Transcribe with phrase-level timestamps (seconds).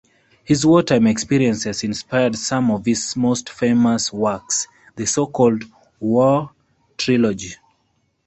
[0.43, 5.63] His wartime experiences inspired some of his most famous works, the so-called
[5.99, 6.49] war
[6.97, 7.53] trilogy.